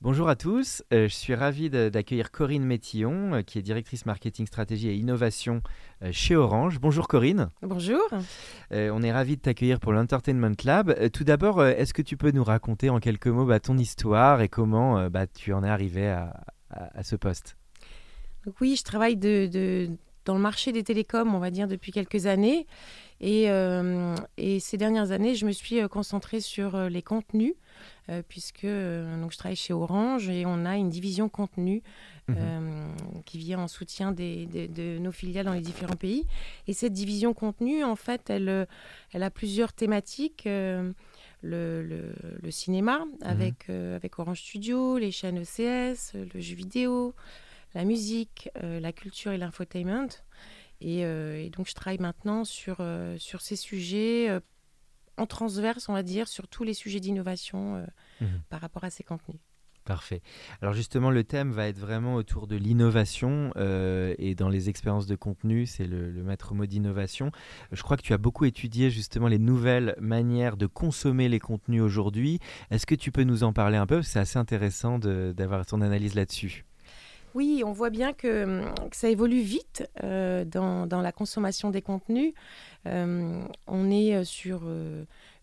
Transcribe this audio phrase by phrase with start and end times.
[0.00, 4.46] Bonjour à tous, euh, je suis ravi d'accueillir Corinne Métillon, euh, qui est directrice marketing,
[4.46, 5.60] stratégie et innovation
[6.02, 6.78] euh, chez Orange.
[6.78, 8.00] Bonjour Corinne, Bonjour.
[8.70, 11.10] On est ravi de t'accueillir pour l'Entertainment Lab.
[11.10, 14.48] Tout d'abord, est-ce que tu peux nous raconter en quelques mots bah, ton histoire et
[14.48, 17.56] comment bah, tu en es arrivé à, à- à ce poste?
[18.60, 19.90] Oui, je travaille de, de-
[20.24, 22.66] dans le marché des télécoms, on va dire, depuis quelques années.
[23.20, 27.54] Et, euh, et ces dernières années, je me suis concentrée sur les contenus,
[28.10, 31.82] euh, puisque euh, donc je travaille chez Orange et on a une division contenu
[32.28, 32.36] Mhm.
[32.38, 32.86] euh,
[33.24, 36.26] qui vient en soutien des- des- de nos filiales dans les différents pays.
[36.66, 38.66] Et cette division contenu, en fait, elle,
[39.12, 40.46] elle a plusieurs thématiques.
[41.42, 47.14] le, le- le cinéma avec, euh, avec Orange Studio, les chaînes ECS, le jeu vidéo,
[47.76, 50.08] la musique, euh, la culture et l'infotainment.
[50.80, 52.78] Et, euh, et donc, je travaille maintenant sur,
[53.18, 54.28] sur ces sujets
[55.18, 57.84] en transverse, on va dire, sur tous les sujets d'innovation euh,
[58.20, 58.40] Mhm.
[58.48, 59.38] par rapport à ces contenus.
[59.84, 60.20] Parfait.
[60.60, 65.06] Alors justement, le thème va être vraiment autour de l'innovation euh, et dans les expériences
[65.06, 67.30] de contenu, c'est le, le maître mot d'innovation.
[67.72, 71.80] Je crois que tu as beaucoup étudié justement les nouvelles manières de consommer les contenus
[71.80, 72.38] aujourd'hui.
[72.70, 74.02] Est-ce que tu peux nous en parler un peu?
[74.02, 76.66] C'est assez intéressant d'avoir ton analyse là-dessus.
[77.38, 82.34] Oui, on voit bien que, hum, ça évolue vite euh, dans, la consommation des contenus.
[82.86, 84.62] Euh, on est euh, sur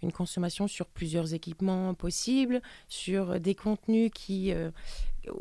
[0.03, 4.53] une consommation sur plusieurs équipements possibles, sur des contenus qui,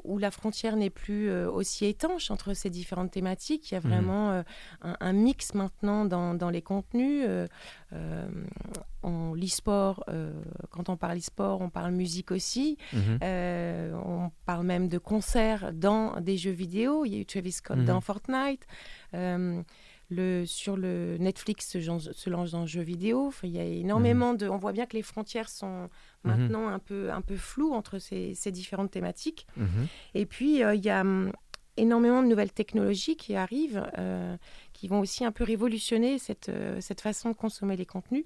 [0.04, 3.70] où la frontière n'est plus euh, aussi étanche entre ces différentes thématiques.
[3.70, 3.88] Il y a Mhm.
[3.90, 4.42] vraiment euh,
[4.82, 7.24] un, un mix maintenant dans, dans les contenus.
[7.28, 7.46] Euh,
[7.92, 8.26] euh,
[9.02, 10.04] on l'e-sport,
[10.70, 12.78] quand on parle e-sport, on parle musique aussi.
[12.94, 13.18] Mhm.
[13.22, 17.04] On parle même de concerts dans des jeux vidéo.
[17.04, 17.84] Il y a eu Travis Scott Mhm.
[17.84, 18.66] dans Fortnite.
[20.14, 23.26] Le, sur le Netflix se, lance- se lance dans le jeu vidéo.
[23.28, 24.48] Enfin, il y a énormément de.
[24.48, 25.88] On voit bien que les frontières sont
[26.24, 26.30] Mhm.
[26.30, 29.46] maintenant un, peu, un peu floues entre ces, ces différentes thématiques.
[29.56, 29.86] Mhm.
[30.14, 31.32] Et puis, euh, il y a hum,
[31.76, 34.36] énormément de nouvelles technologies qui arrivent, euh,
[34.72, 38.24] qui vont aussi un peu révolutionner cette, euh, cette façon de consommer les contenus.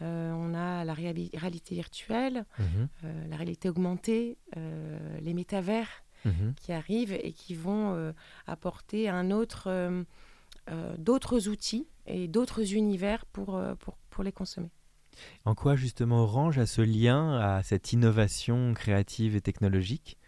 [0.00, 2.88] On a la réali- réalité virtuelle, Mhm.
[3.30, 4.36] la réalité augmentée,
[5.20, 5.88] les métavers
[6.24, 6.54] Mhm.
[6.60, 8.12] qui arrivent et qui vont
[8.48, 9.68] apporter un autre,
[10.98, 14.70] d'autres outils et d'autres univers pour, euh, pour, pour les consommer.
[15.44, 20.18] En quoi justement Orange a ce lien à cette innovation créative et technologique?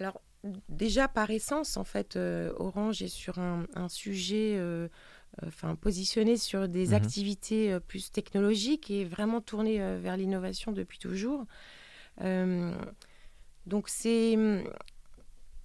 [0.00, 0.20] Alors,
[0.68, 4.88] déjà par essence, en fait, euh, Orange est sur un, un sujet, euh,
[5.42, 6.94] euh, enfin, positionné sur des Mhm.
[6.94, 11.46] activités euh, plus technologiques et vraiment tourné euh, vers l'innovation depuis toujours.
[12.22, 12.74] Euh,
[13.66, 14.36] donc, c'est.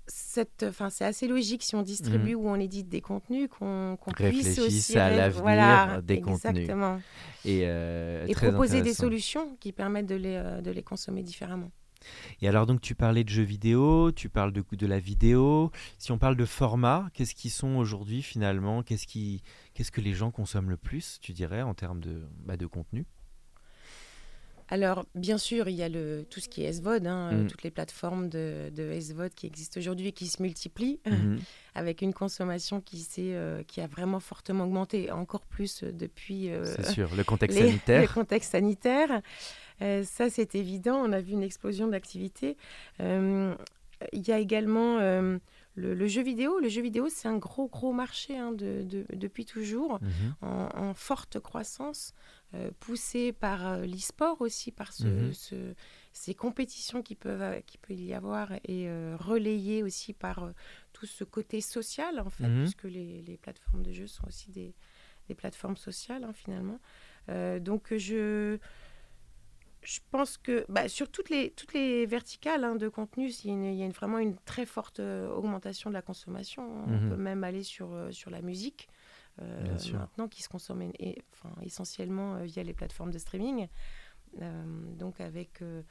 [0.07, 4.11] Cette- Enfin, c'est assez logique si on distribue ou on édite des contenus qu'on qu'on
[4.11, 6.57] puisse aussi à l'avenir voilà, des contenus.
[6.59, 7.01] exactement.
[7.45, 11.71] Et, euh, et proposer des solutions qui permettent de les, euh, de les consommer différemment.
[12.41, 15.71] Et alors donc tu parlais de jeux vidéo, tu parles de, de la vidéo.
[15.97, 19.41] Si on parle de format, qu'est-ce qui sont aujourd'hui finalement Qu'est-ce qui,
[19.73, 23.05] qu'est-ce que les gens consomment le plus, tu dirais, en termes de, bah, de contenu?
[24.69, 27.47] Alors, bien sûr, il y a le, tout ce qui est SVOD, hein, Mm.
[27.47, 31.39] toutes les plateformes de, de SVOD qui existent aujourd'hui et qui se multiplient, Mhm.
[31.75, 36.63] avec une consommation qui, euh, qui a vraiment fortement augmenté, encore plus euh, depuis euh,
[36.65, 38.01] C'est sûr, le contexte les- sanitaire.
[38.01, 39.21] le contexte sanitaire.
[39.81, 40.97] Euh, ça, c'est évident.
[41.03, 42.57] On a vu une explosion d'activité.
[42.99, 44.99] Il y a également
[45.75, 46.59] le, le jeu vidéo.
[46.59, 50.35] Le jeu vidéo, c'est un gros, gros marché hein, de- de- depuis toujours Mhm.
[50.41, 52.13] en, en forte croissance,
[52.53, 55.33] euh, poussée par euh, l'e-sport aussi, par ce, Mhm.
[55.33, 55.73] ce-
[56.11, 60.51] ces compétitions qui peuvent, euh, qui peut y avoir et euh, relayées aussi par euh,
[60.93, 62.61] tout ce côté social, en fait, Mhm.
[62.63, 64.75] puisque les, les plateformes de jeux sont aussi des,
[65.27, 66.79] des plateformes sociales, hein, finalement.
[67.61, 68.57] Donc, je.
[69.83, 73.49] Je pense que bah, sur toutes les, toutes les verticales hein, de contenu, il y
[73.49, 76.63] a, une- il y a une- vraiment une très forte euh, augmentation de la consommation.
[76.85, 77.09] On Mhm.
[77.09, 78.87] peut même aller sur, euh, sur la musique.
[79.93, 80.91] maintenant qui se consomment
[81.33, 83.67] enfin, essentiellement via les plateformes de streaming.
[84.99, 85.81] donc avec euh,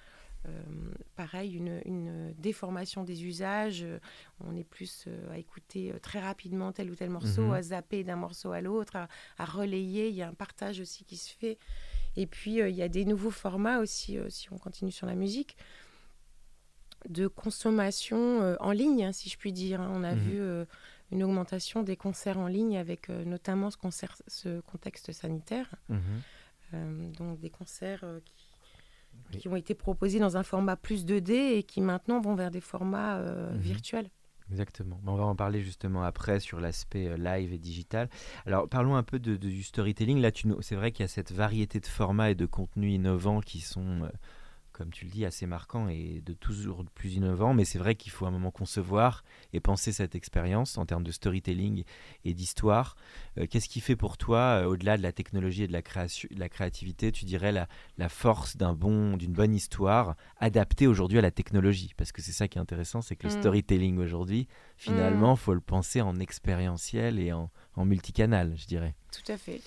[1.15, 3.83] pareil, une, déformation des usages.
[3.85, 3.99] Euh,
[4.41, 7.53] on est plus euh, à écouter très rapidement tel ou tel morceau, mhm.
[7.53, 10.09] à zapper d'un morceau à l'autre, à, relayer.
[10.09, 11.59] Il y a un partage aussi qui se fait.
[12.17, 15.57] Et puis, il y a des nouveaux formats aussi, si on continue sur la musique,
[17.09, 19.81] de consommation en ligne, hein, si je puis dire.
[19.81, 19.91] Hein.
[19.95, 20.21] On a mhm.
[20.21, 20.67] vu
[21.11, 25.75] une augmentation des concerts en ligne avec notamment ce, concert, ce contexte sanitaire.
[25.89, 27.13] Mhm.
[27.13, 28.53] donc des concerts qui
[29.39, 32.61] qui ont été proposés dans un format plus 2D et qui maintenant vont vers des
[32.61, 33.61] formats euh, mhm.
[33.61, 34.11] virtuels.
[34.53, 35.01] Exactement.
[35.07, 38.11] On va en parler justement après sur l'aspect euh, live et digital.
[38.45, 40.21] Alors parlons un peu de, du storytelling.
[40.21, 43.61] Là, c'est vrai qu'il y a cette variété de formats et de contenus innovants qui
[43.61, 44.09] sont euh,
[44.73, 47.55] comme tu le dis, assez marquant et de toujours plus innovant.
[47.55, 51.13] Mais c'est vrai qu'il faut un moment concevoir et penser cette expérience en termes de
[51.13, 51.85] storytelling
[52.25, 52.97] et d'histoire.
[53.39, 56.29] Euh, qu'est-ce qui fait pour toi, euh, au-delà de la technologie et de la, création,
[56.33, 61.19] de la créativité, tu dirais la, la force d'un bon, d'une bonne histoire adaptée aujourd'hui
[61.19, 61.93] à la technologie?
[61.97, 63.41] Parce que c'est ça qui est intéressant, c'est que le mm.
[63.41, 65.39] storytelling aujourd'hui, finalement, il mm.
[65.39, 68.95] faut le penser en expérientiel et en, en multicanal, je dirais.
[69.13, 69.61] Tout à fait.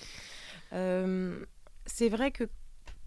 [0.72, 1.44] Euh,
[1.86, 2.44] c'est vrai que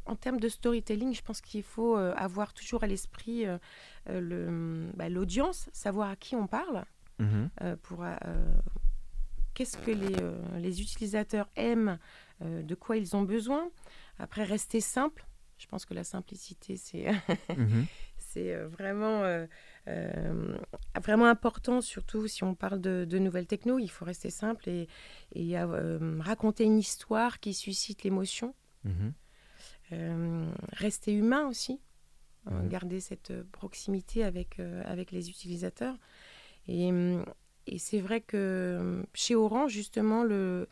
[0.10, 3.58] en termes de storytelling, je pense qu'il faut euh, avoir toujours à l'esprit euh,
[4.10, 6.84] euh, bah, l'audience, savoir à qui on parle,
[7.20, 7.50] mhm.
[7.84, 8.04] pour
[9.54, 10.16] qu'est-ce que les,
[10.60, 12.00] les, utilisateurs aiment,
[12.42, 13.70] de quoi ils ont besoin.
[14.18, 15.26] Après, rester simple.
[15.58, 17.12] Je pense que la simplicité, c'est
[17.58, 17.86] mhm.
[18.18, 19.46] c'est vraiment,
[19.86, 23.78] vraiment important, surtout si on parle de, de, nouvelles techno.
[23.80, 24.88] Il faut rester simple et,
[25.36, 25.56] et
[26.20, 28.56] raconter une histoire qui suscite l'émotion.
[28.86, 29.14] Mhm.
[29.91, 31.80] Euh, rester humain aussi,
[32.51, 35.95] euh, garder cette proximité avec, euh, avec les utilisateurs.
[36.68, 36.91] Et,
[37.65, 40.68] et c'est vrai que chez Orange, justement, le,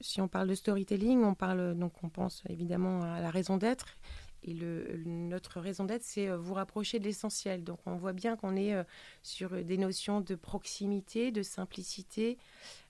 [0.00, 3.98] si on parle de storytelling, on parle donc on pense évidemment à la raison d'être.
[4.44, 7.64] Et le, notre raison d'être, c'est vous rapprocher de l'essentiel.
[7.64, 8.76] Donc on voit bien qu'on est
[9.24, 12.38] sur des notions de proximité, de simplicité,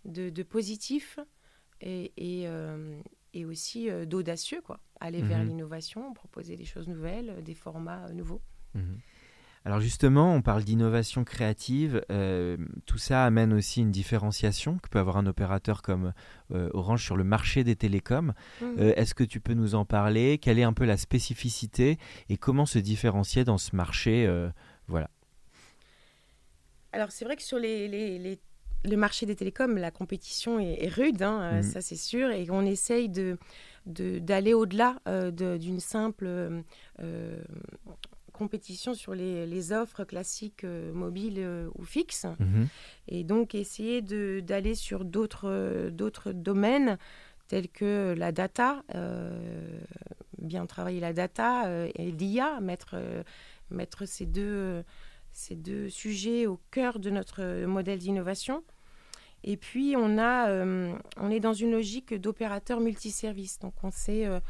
[0.04, 1.18] de, de positif
[1.80, 2.46] et, et,
[3.36, 4.80] et aussi euh, d'audacieux, quoi.
[4.98, 5.48] Aller vers mhm.
[5.48, 8.40] l'innovation, proposer des choses nouvelles, euh, des formats euh, nouveaux.
[8.74, 8.98] Mhm.
[9.66, 12.00] Alors justement, on parle d'innovation créative.
[12.86, 16.12] tout ça amène aussi une différenciation que peut avoir un opérateur comme
[16.50, 18.32] Orange sur le marché des télécoms.
[18.62, 18.92] Mhm.
[18.94, 20.38] Est-ce que tu peux nous en parler?
[20.38, 21.98] Quelle est un peu la spécificité
[22.28, 24.32] et comment se différencier dans ce marché
[24.86, 25.10] Voilà.
[26.92, 28.38] Alors c'est vrai que sur les, les, les
[28.86, 31.62] le marché des télécoms, la compétition est, rude, hein, euh, mm.
[31.62, 33.38] ça c'est sûr, et on essaye de,
[33.86, 36.28] d'aller au-delà euh, d'une simple
[37.00, 37.42] euh,
[38.32, 42.66] compétition sur les, offres classiques mobiles ou fixes, mm-hmm.
[43.08, 46.98] et donc essayer d'aller sur d'autres domaines
[47.48, 48.82] tels que la data,
[50.38, 52.96] bien travailler la data et l'IA, mettre,
[53.70, 54.82] mettre ces deux
[55.32, 58.64] ces deux sujets au cœur de notre modèle d'innovation.
[59.46, 63.60] Et puis, on, a, euh, on est dans une logique d'opérateur multiservice.
[63.60, 64.40] Donc, on, sait, euh,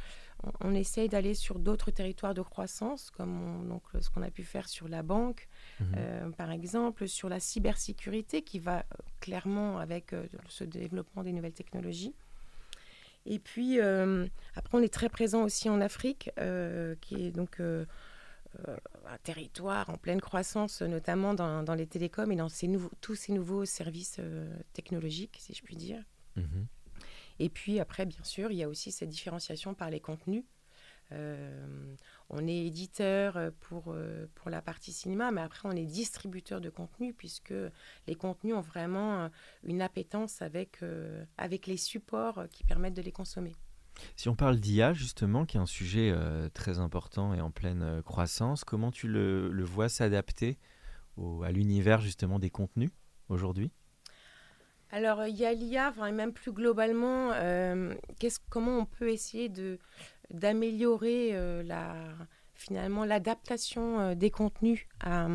[0.61, 4.71] on, essaye d'aller sur d'autres territoires de croissance, comme donc, ce qu'on a pu faire
[4.71, 5.49] sur la banque,
[5.81, 5.87] mhm.
[5.99, 8.87] euh, par exemple, sur la cybersécurité, qui va
[9.21, 10.15] clairement avec
[10.49, 12.15] ce développement des nouvelles technologies.
[13.27, 16.31] Et puis, après, on est très présent aussi en Afrique,
[17.03, 17.85] qui est donc euh,
[19.07, 23.33] un territoire en pleine croissance, notamment dans, les télécoms et dans ces nouveaux, tous ces
[23.33, 26.03] nouveaux services euh, technologiques, si je puis dire.
[26.37, 26.67] Mhm.
[27.39, 30.45] Et puis après, bien sûr, il y a aussi cette différenciation par les contenus.
[31.13, 31.95] Euh,
[32.31, 33.95] on est éditeur pour,
[34.35, 37.55] pour la partie cinéma, mais après on est distributeur de contenu puisque
[38.09, 39.31] les contenus ont vraiment
[39.63, 40.81] une appétence avec,
[41.39, 43.55] avec les supports qui permettent de les consommer.
[44.17, 47.83] Si on parle d'IA, justement, qui est un sujet euh, très important et en pleine
[47.83, 50.59] euh, croissance, comment tu le, vois s'adapter
[51.45, 52.91] à l'univers justement des contenus
[53.29, 53.71] aujourd'hui?
[54.91, 57.95] Alors, il y a l'IA, et même plus globalement, euh,
[58.51, 59.51] comment on peut essayer
[60.31, 61.35] d'améliorer
[62.55, 65.29] finalement l'adaptation des contenus à,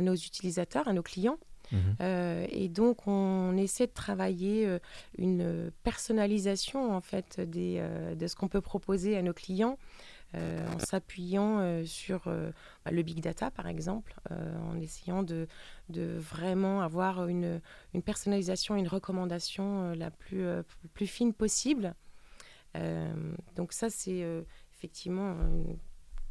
[0.00, 1.38] nos utilisateurs, à nos clients?
[1.72, 1.96] Mhm.
[2.00, 4.78] Euh, et donc, on essaie de travailler euh,
[5.18, 9.78] une personnalisation en fait euh, de ce qu'on peut proposer à nos clients.
[10.34, 15.48] en s'appuyant sur bah, le big data, par exemple, en essayant de,
[15.88, 17.62] vraiment avoir une,
[17.94, 20.44] une, personnalisation, une recommandation la plus,
[20.92, 21.94] plus fine possible.
[23.54, 24.22] donc ça, c'est
[24.74, 25.36] effectivement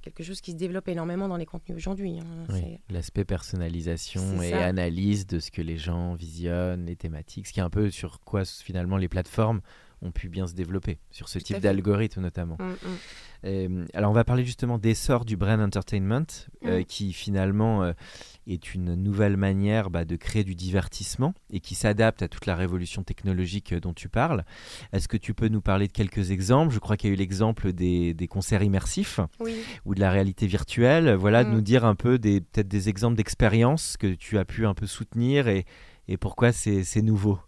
[0.05, 2.19] quelque chose qui se développe énormément dans les contenus aujourd'hui.
[2.19, 2.45] hein.
[2.89, 7.63] L'aspect personnalisation et analyse de ce que les gens visionnent, les thématiques, ce qui est
[7.63, 9.61] un peu sur quoi finalement les plateformes
[10.01, 12.57] ont pu bien se développer, sur ce type d'algorithme notamment.
[12.59, 12.97] Mm, mm.
[13.45, 16.25] Euh, alors on va parler justement d'essor du brand entertainment,
[16.65, 16.85] euh, mm.
[16.85, 17.93] qui finalement euh,
[18.47, 22.55] est une nouvelle manière bah, de créer du divertissement et qui s'adapte à toute la
[22.55, 24.43] révolution technologique dont tu parles.
[24.93, 26.73] Est-ce que tu peux nous parler de quelques exemples?
[26.73, 29.19] Je crois qu'il y a eu l'exemple des, concerts immersifs
[29.85, 31.13] ou de la réalité virtuelle.
[31.13, 34.65] Voilà, de nous dire un peu des peut-être des exemples d'expériences que tu as pu
[34.65, 35.65] un peu soutenir et,
[36.07, 37.39] et pourquoi c'est nouveau.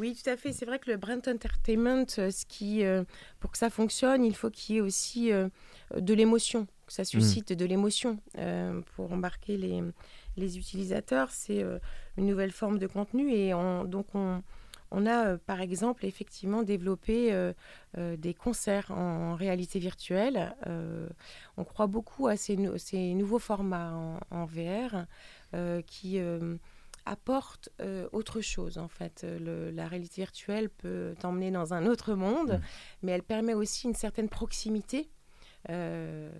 [0.00, 0.54] Oui, tout à fait.
[0.54, 3.04] C'est vrai que le brand entertainment, euh, ce qui, euh,
[3.38, 5.50] pour que ça fonctionne, il faut qu'il y ait aussi euh,
[5.94, 8.18] de l'émotion, que ça suscite de l'émotion
[8.96, 9.82] pour embarquer les,
[10.38, 11.30] les utilisateurs.
[11.30, 11.62] C'est
[12.16, 13.50] une nouvelle forme de contenu et
[13.86, 14.42] donc on,
[14.90, 17.52] on a par exemple effectivement développé
[17.96, 20.54] des concerts en, réalité virtuelle.
[21.56, 25.06] on croit beaucoup à ces, ces nouveaux formats en, en VR
[25.86, 26.18] qui
[27.10, 29.22] apporte euh, autre chose en fait.
[29.24, 32.60] Euh, la réalité virtuelle peut t'emmener dans un autre monde, mm.
[33.02, 35.10] mais elle permet aussi une certaine proximité.
[35.68, 36.30] Euh,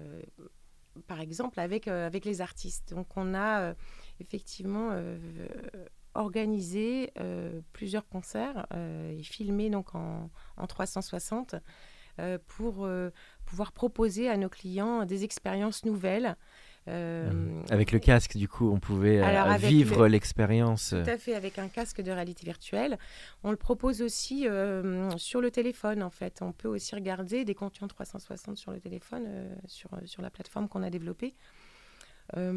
[1.07, 2.95] par exemple avec, avec les artistes.
[2.95, 3.75] Donc on a
[4.19, 4.91] effectivement
[6.15, 7.13] organisé
[7.73, 11.55] plusieurs concerts et filmé donc en, en 360
[12.49, 12.89] pour
[13.47, 16.37] pouvoir proposer à nos clients des expériences nouvelles
[16.89, 20.91] euh, avec le casque, du coup, on pouvait euh, vivre l'expérience.
[20.91, 22.99] Tout à fait, avec un casque de réalité virtuelle.
[23.45, 26.41] On le propose aussi euh, sur le téléphone, en fait.
[26.43, 29.29] On peut aussi regarder des contenus en 360 sur le téléphone,
[29.67, 31.35] sur, sur la plateforme qu'on a développée.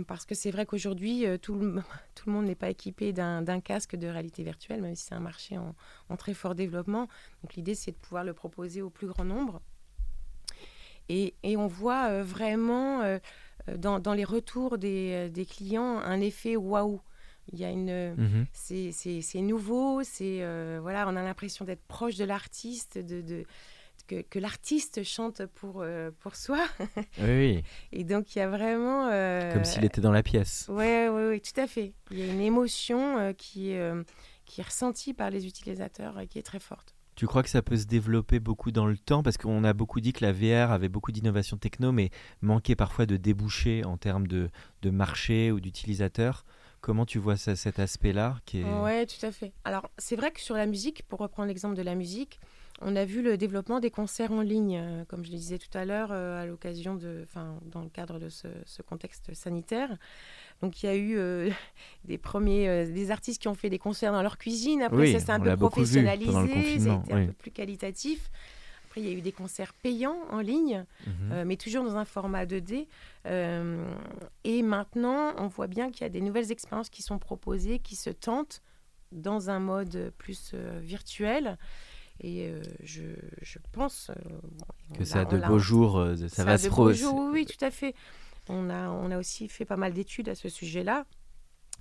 [0.07, 1.81] parce que c'est vrai qu'aujourd'hui, tout, le,
[2.15, 5.19] tout le monde n'est pas équipé d'un casque de réalité virtuelle, même si c'est un
[5.19, 5.75] marché en,
[6.09, 7.07] en, très fort développement.
[7.43, 9.61] Donc l'idée, c'est de pouvoir le proposer au plus grand nombre.
[11.09, 13.19] Et, et on voit vraiment euh,
[13.77, 17.01] dans, les retours des, euh, clients un effet waouh.
[17.51, 18.45] Il y a une, mhm.
[18.53, 23.43] c'est nouveau, c'est euh, voilà, on a l'impression d'être proche de l'artiste, de,
[24.07, 25.83] que, l'artiste chante pour
[26.19, 26.65] pour soi.
[27.21, 27.61] oui.
[27.91, 29.09] Et donc il y a vraiment
[29.51, 30.67] comme s'il était dans la pièce.
[30.69, 31.93] Oui, oui, oui, tout à fait.
[32.11, 33.75] Il y a une émotion qui
[34.45, 36.92] qui est ressentie par les utilisateurs et qui est très forte.
[37.15, 39.23] Tu crois que ça peut se développer beaucoup dans le temps?
[39.23, 42.09] Parce qu'on a beaucoup dit que la VR avait beaucoup d'innovations techno, mais
[42.41, 44.49] manquait parfois de débouchés en termes de,
[44.81, 46.45] de marché ou d'utilisateurs.
[46.81, 48.63] Comment tu vois ça, cet aspect-là est...
[48.63, 49.53] Oui, tout à fait.
[49.63, 52.39] Alors, c'est vrai que sur la musique, pour reprendre l'exemple de la musique,
[52.81, 55.75] on a vu le développement des concerts en ligne, euh, comme je le disais tout
[55.77, 59.97] à l'heure, euh, à l'occasion de, enfin, dans le cadre de ce, ce contexte sanitaire.
[60.63, 61.49] Donc il y a eu euh,
[62.05, 64.81] des premiers euh, des artistes qui ont fait des concerts dans leur cuisine.
[64.81, 68.31] Après ça s'est un peu professionnalisé, c'était un peu plus qualitatif.
[68.85, 71.31] Après il y a eu des concerts payants en ligne, mhm.
[71.31, 72.87] euh, mais toujours dans un format 2D.
[74.43, 77.95] et maintenant on voit bien qu'il y a des nouvelles expériences qui sont proposées, qui
[77.95, 78.61] se tentent
[79.11, 81.57] dans un mode plus virtuel.
[82.23, 83.03] Et je,
[83.41, 84.09] je, pense
[84.97, 86.89] que ça a de beaux jours, ça, va se pro...
[86.89, 87.93] oui, tout à fait.
[88.49, 91.05] On a, on a aussi fait pas mal d'études à ce sujet-là,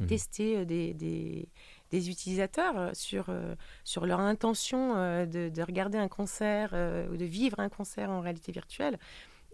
[0.01, 0.07] mmh.
[0.07, 1.49] testé euh, des, des,
[1.91, 6.73] des, utilisateurs euh, sur, euh, sur leur intention de, de, regarder un concert
[7.11, 8.99] ou de vivre un concert en réalité virtuelle.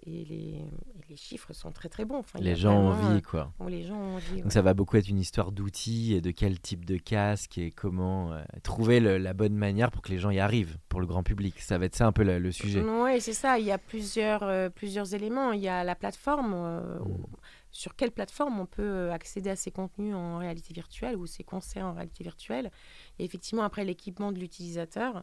[0.07, 0.65] Et les,
[1.09, 2.23] les, chiffres sont très très bons.
[2.39, 3.53] les gens ont envie, quoi.
[3.67, 6.61] les gens ont envie, Donc ça va beaucoup être une histoire d'outils et de quel
[6.61, 10.39] type de casque et comment euh, trouver la bonne manière pour que les gens y
[10.39, 11.61] arrivent, pour le grand public.
[11.61, 12.81] Ça va être ça un peu le, sujet.
[12.81, 13.59] Oui, c'est ça.
[13.59, 15.53] Il y a plusieurs, euh, plusieurs éléments.
[15.53, 16.55] Il y a la plateforme.
[16.55, 17.27] Euh, mm.
[17.71, 21.85] Sur quelle plateforme on peut accéder à ces contenus en réalité virtuelle ou ces concerts
[21.85, 22.71] en réalité virtuelle
[23.19, 25.23] Et effectivement, après, l'équipement de l'utilisateur.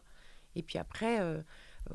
[0.54, 1.18] Et puis après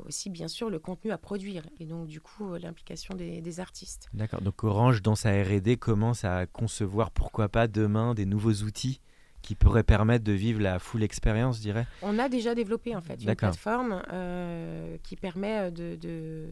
[0.04, 4.08] aussi bien sûr le contenu à produire et donc du coup euh, l'implication des, artistes.
[4.14, 9.00] D'accord, donc Orange dans sa RD commence à concevoir pourquoi pas demain des nouveaux outils
[9.42, 11.86] qui pourraient permettre de vivre la full expérience, je dirais?
[12.00, 16.46] On a déjà développé en fait une plateforme euh, qui permet de, de,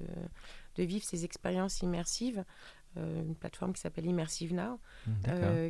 [0.82, 2.44] vivre ces expériences immersives.
[2.96, 4.80] Euh, une plateforme qui s'appelle Immersive Now,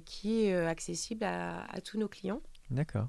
[0.06, 2.40] qui est accessible à, à tous nos clients.
[2.70, 3.08] D'accord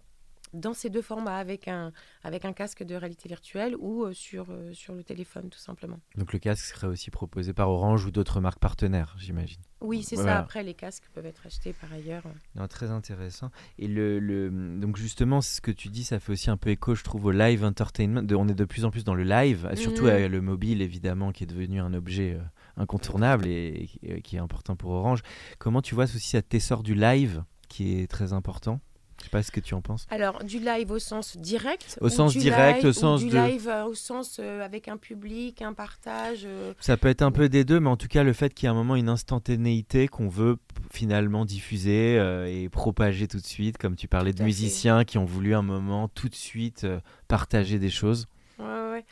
[0.54, 1.92] dans ces deux formats, avec un,
[2.24, 6.00] avec un casque de réalité virtuelle ou euh, sur, euh, sur le téléphone, tout simplement.
[6.18, 9.62] Donc le casque serait aussi proposé par Orange ou d'autres marques partenaires, j'imagine.
[9.82, 10.38] Oui, c'est ça.
[10.38, 12.24] Après, les casques peuvent être achetés par ailleurs.
[12.56, 13.50] Non, très intéressant.
[13.80, 16.94] Et le, le, donc justement, ce que tu dis, ça fait aussi un peu écho,
[16.94, 18.22] je trouve, au live entertainment.
[18.32, 20.28] on est de plus en plus dans le live, surtout mhm.
[20.28, 22.44] le mobile, évidemment, qui est devenu un objet euh,
[22.78, 25.24] incontournable et, et, qui est important pour Orange.
[25.58, 28.80] Comment tu vois aussi cet essor du live qui est très important?
[29.22, 30.08] Je sais pas ce que tu en penses.
[30.10, 33.38] Alors, du live au sens direct Au sens direct, au sens du de...
[33.38, 36.42] live euh, au sens euh, avec un public, un partage.
[36.46, 38.66] euh, Ça peut être un peu des deux, mais en tout cas, le fait qu'il
[38.66, 40.58] y ait un moment une instantanéité qu'on veut
[40.92, 42.16] finalement diffuser
[42.48, 44.46] et propager tout de suite, comme tu parlais Tout de fait.
[44.46, 46.88] musiciens qui ont voulu un moment tout de suite
[47.28, 48.28] partager des choses.
[48.60, 49.06] Ouais, ouais.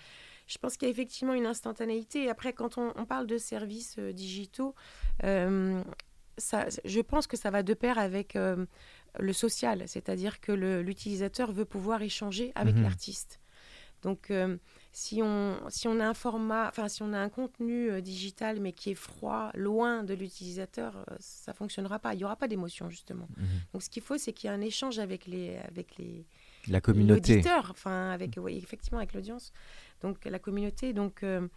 [0.48, 2.28] Je pense qu'il y a effectivement une instantanéité.
[2.30, 4.74] Après, quand on, on parle de services digitaux,
[6.38, 8.38] ça, je pense que ça va de pair avec
[9.18, 12.84] le social, c'est-à-dire que l'utilisateur veut pouvoir échanger avec Mhm.
[12.84, 13.39] l'artiste.
[14.01, 14.56] Donc, euh,
[14.94, 18.62] si, on, si on a un format, enfin, si on a un contenu euh, digital
[18.62, 22.13] mais qui est froid, loin de l'utilisateur, euh, ça fonctionnera pas.
[22.13, 23.28] Il y aura pas d'émotion justement.
[23.36, 23.46] Mhm.
[23.74, 26.25] Donc, ce qu'il faut, c'est qu'il y ait un échange avec les, avec les,
[26.70, 27.42] La communauté.
[27.70, 29.51] enfin avec oui, effectivement avec l'audience,
[30.01, 30.94] donc la communauté.
[30.94, 31.48] Donc euh,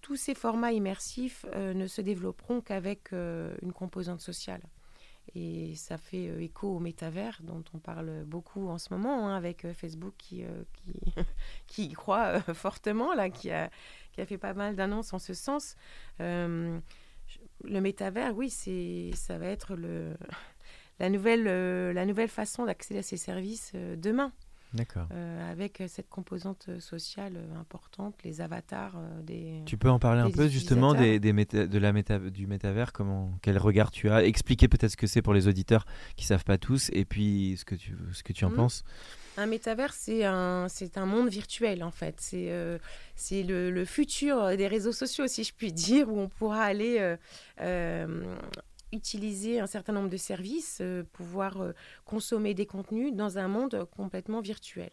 [0.00, 4.62] tous ces formats immersifs ne se développeront qu'avec une composante sociale.
[5.34, 9.36] Et ça fait euh, écho au métavers dont on parle beaucoup en ce moment, hein,
[9.36, 10.92] avec euh, Facebook qui, euh, qui,
[11.66, 13.70] qui y croit fortement, là, qui, a,
[14.12, 15.76] qui a fait pas mal d'annonces en ce sens.
[17.64, 20.16] Le métavers, oui, ça va être le,
[20.98, 24.32] la, nouvelle, la nouvelle façon d'accéder à ces services demain.
[25.12, 29.62] Euh, avec cette composante euh, sociale euh, importante, les avatars euh, des...
[29.66, 32.92] Tu peux en parler un peu justement des, des méta- de la méta- du métavers,
[32.92, 34.24] comment, quel regard tu as?
[34.24, 35.84] Expliquer peut-être ce que c'est pour les auditeurs
[36.16, 38.56] qui savent pas tous, et puis ce que tu, ce que tu en Mhm.
[38.56, 38.84] penses.
[39.38, 42.16] Un métavers, c'est un, c'est un monde virtuel, en fait.
[42.20, 42.78] C'est euh,
[43.14, 47.16] c'est le, le futur des réseaux sociaux, si je puis dire, où on pourra aller
[47.60, 48.34] euh,
[48.92, 51.72] utiliser un certain nombre de services, euh, pouvoir euh,
[52.04, 54.90] consommer des contenus dans un monde complètement virtuel.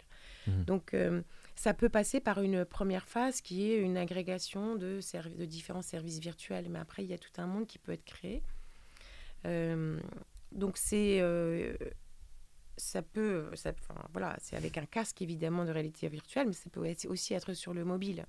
[0.47, 0.63] Mhm.
[0.65, 1.21] Donc, euh,
[1.55, 4.99] ça peut passer par une première phase qui est une agrégation de,
[5.45, 6.69] différents services virtuels.
[6.69, 8.41] Mais après, il y a tout un monde qui peut être créé.
[10.51, 11.21] Donc, c'est...
[12.77, 16.69] ça peut, ça- enfin, voilà, c'est avec un casque évidemment de réalité virtuelle, mais ça
[16.69, 18.25] peut aussi être sur le mobile.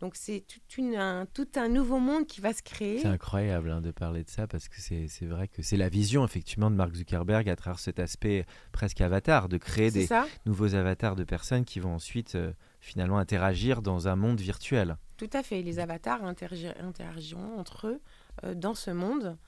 [0.00, 2.98] Donc c'est toute une- un, tout un nouveau monde qui va se créer.
[2.98, 6.24] C'est incroyable hein, de parler de ça parce que c'est vrai que c'est la vision
[6.24, 10.74] effectivement de Mark Zuckerberg à travers cet aspect presque avatar, de créer des ça, nouveaux
[10.74, 14.96] avatars de personnes qui vont ensuite euh, finalement interagir dans un monde virtuel.
[15.16, 15.62] tout à fait.
[15.62, 18.00] Les avatars interagi- interagiront entre eux
[18.44, 19.38] euh, dans ce monde,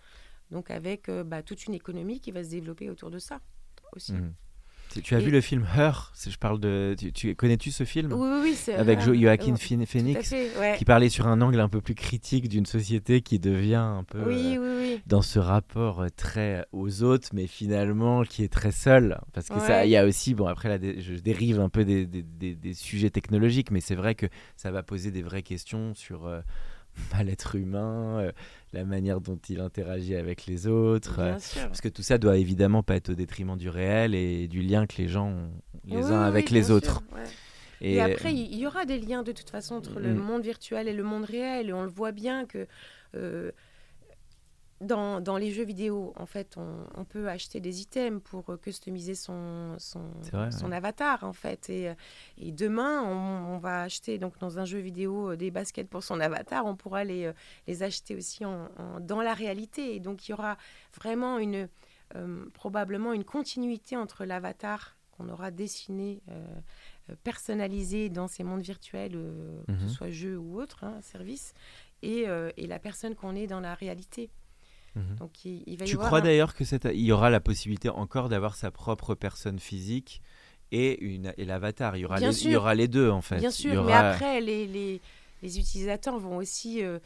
[0.53, 3.41] donc avec euh, bah, toute une économie qui va se développer autour de ça
[3.93, 4.13] aussi.
[4.13, 4.33] Mhm.
[5.03, 6.95] Tu- as Et- vu le film Her Je parle de.
[6.99, 10.29] Tu, tu- connais-tu ce film Oui, oui, oui, c'est avec Jo- euh, Joaquin euh, Phoenix
[10.29, 10.75] fait, ouais.
[10.79, 14.23] qui parlait sur un angle un peu plus critique d'une société qui devient un peu
[14.27, 19.19] Oui, euh, dans ce rapport euh, très aux autres, mais finalement qui est très seul.
[19.33, 22.07] Parce que ça, il y a aussi, bon après là, je dérive un peu des,
[22.07, 25.95] des- des- des sujets technologiques, mais c'est vrai que ça va poser des vraies questions
[25.95, 26.41] sur euh,
[27.13, 28.33] bah, l'être humain, euh,
[28.73, 31.19] la manière dont il interagit avec les autres.
[31.21, 31.33] euh,
[31.67, 34.87] parce que tout ça doit évidemment pas être au détriment du réel et du lien
[34.87, 35.51] que les gens ont
[35.85, 37.03] les Oui, uns oui, avec oui, les autres.
[37.09, 37.25] sûr, ouais.
[37.83, 40.19] Et, Et, après, il il y aura des liens de toute façon entre le Mm.
[40.19, 41.69] monde virtuel et le monde réel.
[41.69, 42.67] Et on le voit bien que
[43.15, 43.51] euh,
[44.81, 48.57] dans, dans les jeux vidéo, en fait, on, on peut acheter des items pour euh,
[48.59, 50.77] customiser son, son, C'est vrai, son ouais.
[50.77, 51.71] avatar, en fait.
[51.71, 51.95] Et, euh,
[52.37, 56.03] et demain, on, on va acheter donc, dans un jeu vidéo euh, des baskets pour
[56.03, 56.67] son avatar.
[56.67, 57.33] On pourra les,
[57.67, 59.95] les acheter aussi en, en- dans la réalité.
[59.97, 60.59] Et donc, il y aura
[60.95, 61.69] vraiment une,
[62.15, 66.21] euh, probablement une continuité entre l'avatar qu'on aura dessiné.
[66.31, 66.45] euh,
[67.23, 69.79] personnalisé dans ces mondes virtuels, euh, que Mhm.
[69.81, 71.55] ce soit jeu ou autre, hein, service,
[72.03, 72.25] et,
[72.57, 74.29] et la personne qu'on est dans la réalité.
[74.97, 75.17] Mhm.
[75.17, 76.89] Donc il, il va y Tu crois d'ailleurs que cette...
[76.93, 80.23] il y aura la possibilité encore d'avoir sa propre personne physique
[80.73, 81.33] et, une...
[81.37, 82.45] et l'avatar il, y aura les...
[82.45, 83.37] il y aura les deux en fait.
[83.37, 85.01] Bien Il y sûr, mais après, les, les,
[85.43, 86.99] les utilisateurs vont aussi, euh,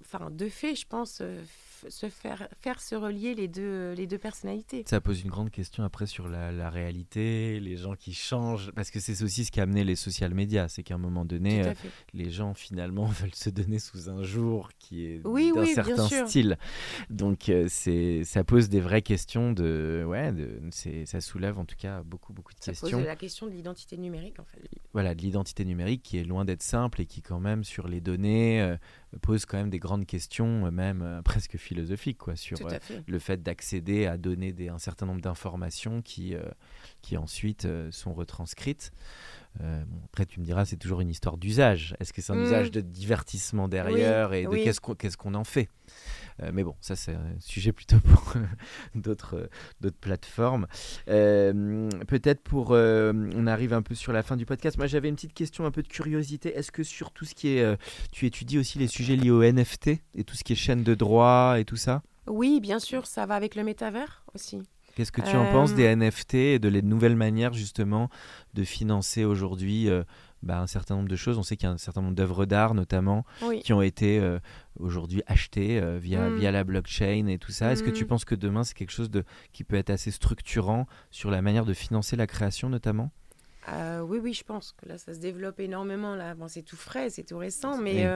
[0.00, 1.42] enfin, de fait, je pense, euh,
[1.88, 4.84] se faire, faire se relier les deux, les deux personnalités.
[4.86, 8.90] Ça pose une grande question après sur la, la réalité, les gens qui changent, parce
[8.90, 11.66] que c'est aussi ce qui a amené les social médias, c'est qu'à un moment donné,
[11.66, 11.72] euh,
[12.12, 16.26] les gens finalement veulent se donner sous un jour qui est Oui, d'un oui, certain
[16.26, 16.58] style.
[17.10, 21.64] Donc euh, c'est, ça pose des vraies questions de, ouais, de, c'est, ça soulève en
[21.64, 23.00] tout cas beaucoup beaucoup de Ça pose questions.
[23.00, 24.60] la question de l'identité numérique, en fait.
[24.92, 28.00] Voilà, de l'identité numérique qui est loin d'être simple et qui quand même sur les
[28.00, 28.76] données euh,
[29.22, 33.02] pose quand même des grandes questions, euh, même euh, presque philosophiques quoi, sur euh, fait.
[33.06, 36.34] le fait d'accéder à donner des, un certain nombre d'informations qui,
[37.02, 38.92] qui ensuite sont retranscrites.
[39.60, 41.94] Euh, bon, après, tu me diras, c'est toujours une histoire d'usage.
[42.00, 42.44] Est-ce que c'est un Mm.
[42.44, 44.64] usage de divertissement derrière et de oui.
[44.64, 45.68] qu'est-ce qu'on en fait?
[46.52, 48.34] Mais bon, ça, c'est un sujet plutôt pour
[48.94, 49.46] d'autres euh,
[49.80, 50.66] d'autres plateformes.
[51.08, 52.72] Euh, Peut-être pour.
[52.72, 54.76] euh, on arrive un peu sur la fin du podcast.
[54.76, 56.54] Moi, j'avais une petite question, un peu de curiosité.
[56.56, 57.62] Est-ce que sur tout ce qui est.
[57.62, 57.76] euh,
[58.12, 60.94] tu étudies aussi les sujets liés au NFT et tout ce qui est chaîne de
[60.94, 62.02] droit et tout ça?
[62.26, 64.62] Oui, bien sûr, ça va avec le métavers aussi.
[64.96, 68.08] Qu'est-ce que tu en penses des NFT et de les nouvelles manières justement
[68.54, 69.88] de financer aujourd'hui
[70.44, 71.38] bah, un certain nombre de choses.
[71.38, 73.24] On sait qu'il y a un certain nombre d'œuvres d'art notamment
[73.62, 74.38] qui ont été euh,
[74.78, 76.38] aujourd'hui achetées euh, via, mm.
[76.38, 77.72] via la blockchain et tout ça.
[77.72, 78.08] Est-ce que tu mm.
[78.08, 81.64] penses que demain c'est quelque chose de, qui peut être assez structurant sur la manière
[81.64, 83.10] de financer la création notamment?
[83.68, 86.14] Euh, oui, oui, je pense que là, ça se développe énormément.
[86.14, 88.06] Là, bon, c'est tout frais, c'est tout récent, mais,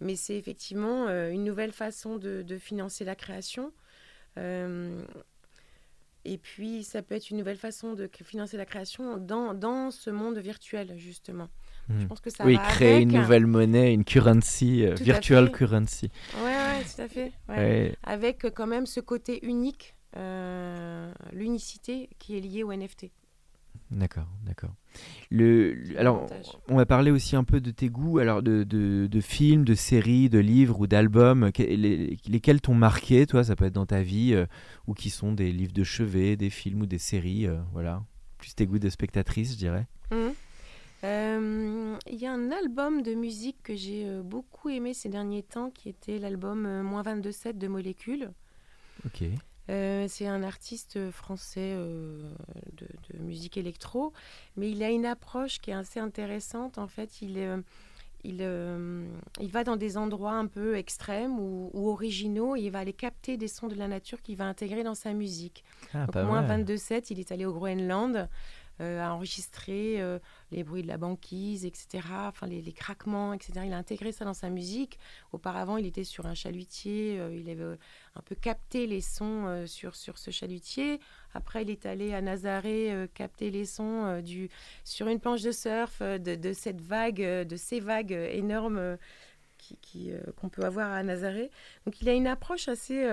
[0.00, 3.72] mais c'est effectivement une nouvelle façon de, de financer la création.
[6.24, 10.10] Et puis, ça peut être une nouvelle façon de financer la création dans, dans ce
[10.10, 11.48] monde virtuel, justement.
[11.88, 12.08] Je hmm.
[12.08, 16.10] pense que ça oui, créer une nouvelle monnaie, une currency, euh, virtual currency.
[16.36, 17.32] Oui, ouais, tout à fait.
[18.02, 23.10] Avec quand même ce côté unique, euh, l'unicité qui est liée au NFT.
[23.90, 24.70] D'accord, d'accord.
[25.30, 26.26] Le, alors,
[26.68, 30.28] on va parler aussi un peu de tes goûts, alors de, de, films, de séries,
[30.28, 31.50] de livres ou d'albums.
[31.58, 34.46] lesquels t'ont marqué, toi Ça peut être dans ta vie, euh,
[34.86, 38.04] ou qui sont des livres de chevet, des films ou des séries, euh, voilà.
[38.38, 39.86] Plus tes goûts de spectatrice, je dirais.
[40.12, 40.16] Mmh.
[41.02, 45.70] Euh, il y a un album de musique que j'ai beaucoup aimé ces derniers temps,
[45.70, 48.30] qui était l'album Moins 22.7 de Molécules.
[49.04, 49.24] Ok.
[49.68, 52.32] Euh, c'est un artiste français euh,
[52.76, 54.12] de, musique électro,
[54.56, 56.78] mais il a une approche qui est assez intéressante.
[56.78, 57.62] En fait, il,
[58.24, 58.48] il,
[59.40, 63.36] il va dans des endroits un peu extrêmes ou, originaux et il va aller capter
[63.36, 65.64] des sons de la nature qu'il va intégrer dans sa musique.
[65.94, 68.28] Ah, Donc, moins 22.7, il est allé au Groenland.
[68.80, 70.18] Euh, a enregistré euh,
[70.52, 73.52] les bruits de la banquise, etc., enfin les, craquements, etc.
[73.66, 74.98] Il a intégré ça dans sa musique.
[75.32, 77.76] Auparavant, il était sur un chalutier, euh, il avait
[78.14, 80.98] un peu capté les sons sur, sur ce chalutier.
[81.34, 84.48] Après, il est allé à Nazaré capter les sons du,
[84.84, 88.96] sur une planche de surf, de, cette vague, de ces vagues énormes
[89.58, 90.12] qu'on qui,
[90.52, 91.50] peut avoir à Nazaré.
[91.84, 93.04] Donc il a une approche assez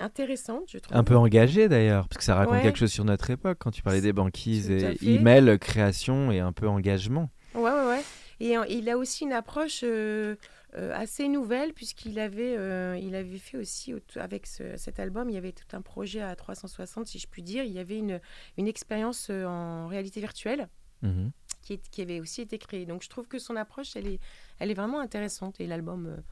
[0.00, 0.96] intéressante, je trouve.
[0.96, 3.82] Un peu engagée d'ailleurs, parce que ça raconte quelque chose sur notre époque quand tu
[3.82, 4.70] parlais des banquises.
[4.70, 7.30] Et il mêle création et un peu engagement.
[7.54, 8.02] Ouais, ouais, ouais.
[8.40, 10.34] Et il a aussi une approche euh,
[10.74, 15.38] euh, assez nouvelle, puisqu'il avait, euh, il avait fait aussi, avec cet album, il y
[15.38, 17.64] avait tout un projet à 360, si je puis dire.
[17.64, 18.18] Il y avait une,
[18.56, 20.68] une expérience en réalité virtuelle.
[21.02, 21.30] Mhm.
[21.62, 22.86] Qui, qui, avait aussi été créée.
[22.86, 24.18] Donc je trouve que son approche, elle est,
[24.58, 26.22] elle est vraiment intéressante et l'album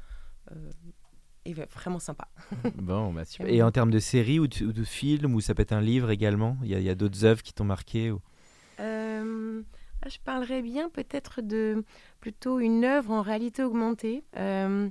[1.53, 2.29] vraiment sympa.
[2.77, 5.81] bon, bah, Et en termes de séries ou de, films, ou ça peut être un
[5.81, 6.57] livre également?
[6.63, 8.21] Il y a, d'autres œuvres qui t'ont marqué ou...
[8.81, 9.63] Euh,
[10.03, 11.85] ah, je parlerais bien peut-être de
[12.21, 14.89] plutôt une œuvre en réalité augmentée euh,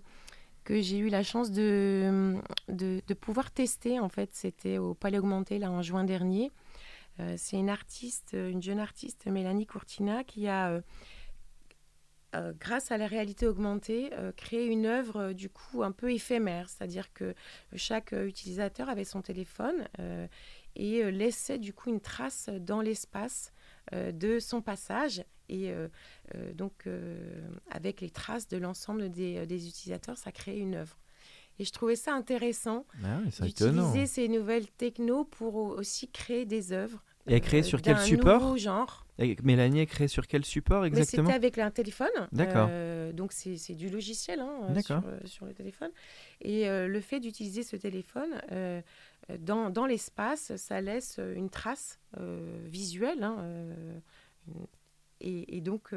[0.66, 2.36] que j'ai eu la chance de,
[2.68, 4.00] de, pouvoir tester.
[4.02, 6.52] En fait, c'était au Palais Augmenté là en juin dernier.
[7.20, 10.82] Euh, c'est une artiste, une jeune artiste, Mélanie Courtina, qui a
[12.36, 16.12] euh, grâce à la réalité augmentée, euh, créer une œuvre euh, du coup un peu
[16.12, 17.34] éphémère, c'est-à-dire que
[17.76, 19.88] chaque utilisateur avait son téléphone
[20.76, 23.52] et laissait du coup une trace dans l'espace
[23.94, 25.74] de son passage et
[26.54, 26.88] donc
[27.70, 31.00] avec les traces de l'ensemble des, utilisateurs, ça crée une œuvre.
[31.60, 37.04] Et je trouvais ça intéressant ah d'utiliser ces nouvelles technos pour aussi créer des œuvres
[37.28, 38.58] et créée sur quel support?
[38.58, 39.07] genre.
[39.20, 42.08] Mélanie est créée sur quel support exactement C'était avec un téléphone.
[42.32, 42.68] D'accord.
[42.70, 45.92] Euh, donc c'est du logiciel hein, sur, euh, sur, le téléphone.
[46.42, 48.42] Et euh, le fait d'utiliser ce téléphone
[49.40, 52.00] dans, dans l'espace, ça laisse une trace
[52.66, 53.24] visuelle.
[53.24, 53.56] Hein,
[55.20, 55.94] et, et, donc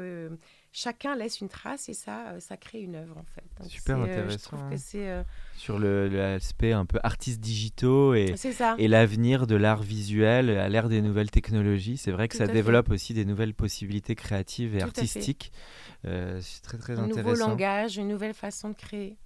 [0.71, 3.40] chacun laisse une trace et ça, euh, ça crée une œuvre en fait.
[3.67, 4.57] Super euh, intéressant.
[4.57, 4.75] Hein.
[4.95, 5.23] Euh,
[5.55, 8.35] Sur l'aspect un peu artistes digitaux et,
[8.77, 11.97] et l'avenir de l'art visuel à l'ère des nouvelles technologies.
[11.97, 15.51] C'est vrai que ça développe aussi des nouvelles possibilités créatives et artistiques.
[16.03, 17.19] c'est très très intéressant.
[17.19, 19.17] Un nouveau langage, une nouvelle façon de créer.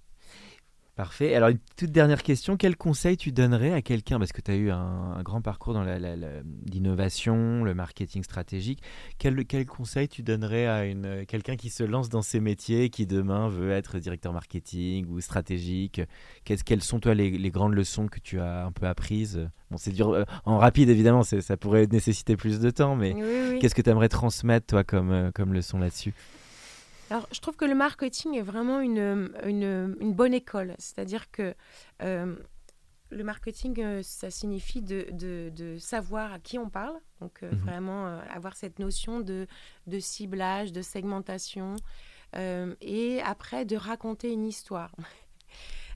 [0.96, 1.34] Parfait.
[1.34, 2.56] Alors, une toute dernière question.
[2.56, 5.84] Quel conseil tu donnerais à quelqu'un, parce que tu as eu un, grand parcours dans
[6.72, 8.82] l'innovation, le marketing stratégique,
[9.18, 13.06] quel, quel conseil tu donnerais à une, quelqu'un qui se lance dans ces métiers, qui
[13.06, 16.00] demain veut être directeur marketing ou stratégique?
[16.44, 19.50] Quelles sont, toi, les, grandes leçons que tu as un peu apprises?
[19.70, 23.14] Bon, c'est dur, euh, en rapide, évidemment, ça pourrait nécessiter plus de temps, mais
[23.60, 26.14] qu'est-ce que tu aimerais transmettre, toi, comme, euh, comme leçon là-dessus?
[27.10, 30.74] Alors, je trouve que le marketing est vraiment une, une, bonne école.
[30.78, 31.54] C'est-à-dire que
[32.02, 32.34] euh,
[33.10, 36.98] le marketing, euh, ça signifie de, de, savoir à qui on parle.
[37.20, 37.58] Donc, euh, mhm.
[37.58, 39.46] vraiment avoir cette notion de,
[39.86, 41.76] de ciblage, de segmentation.
[42.34, 44.94] et après, de raconter une histoire.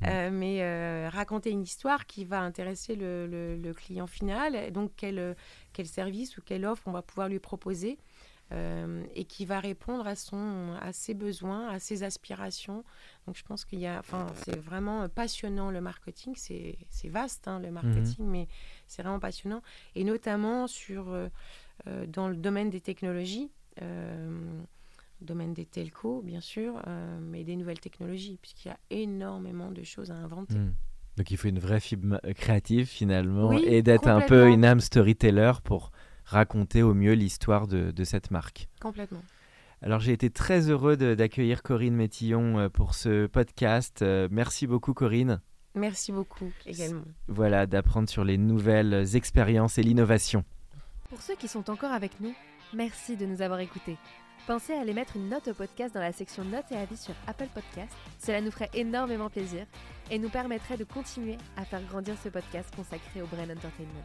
[0.03, 0.31] Mhm.
[0.31, 4.73] mais raconter une histoire qui va intéresser le, le, le client final.
[4.73, 5.37] Donc, quel,
[5.75, 7.99] quel service ou quelle offre on va pouvoir lui proposer
[8.53, 12.83] euh, et qui va répondre à, son, à ses besoins, à ses aspirations.
[13.27, 17.61] Donc je pense qu'il y a, enfin, c'est vraiment passionnant le marketing, c'est, vaste hein,
[17.61, 18.49] le marketing, mais
[18.89, 19.63] c'est vraiment passionnant.
[19.95, 21.29] Et notamment sur, euh,
[21.87, 23.51] euh, dans le domaine des technologies,
[25.23, 26.83] domaine des telcos, bien sûr,
[27.23, 30.59] mais des nouvelles technologies, puisqu'il y a énormément de choses à inventer.
[30.59, 30.75] Mmh.
[31.17, 35.53] Donc il faut une vraie fibre créative finalement et d'être un peu une âme storyteller
[35.65, 35.93] pour
[36.31, 38.69] raconter au mieux l'histoire de, cette marque.
[38.81, 39.23] Complètement.
[39.83, 44.03] Alors j'ai été très heureux d'accueillir Corinne Métillon euh, pour ce podcast.
[44.03, 45.41] Euh, merci beaucoup Corinne.
[45.75, 47.03] Merci beaucoup également.
[47.29, 50.45] Voilà, d'apprendre sur les nouvelles expériences et l'innovation.
[51.09, 52.35] Pour ceux qui sont encore avec nous,
[52.75, 53.97] merci de nous avoir écoutés.
[54.47, 57.15] Pensez à aller mettre une note au podcast dans la section notes et avis sur
[57.27, 57.93] Apple Podcast.
[58.19, 59.65] Cela nous ferait énormément plaisir
[60.11, 64.05] et nous permettrait de continuer à faire grandir ce podcast consacré au Brain Entertainment.